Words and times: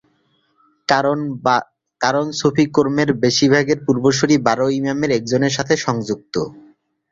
কারণ 2.01 2.25
সুফী 2.39 2.65
ক্রমের 2.75 3.09
বেশিরভাগের 3.23 3.79
পূর্বসূরী 3.85 4.35
বারো 4.47 4.65
ইমামের 4.79 5.11
একজনের 5.11 5.53
সাথে 5.57 5.73
সংযুক্ত। 5.85 6.35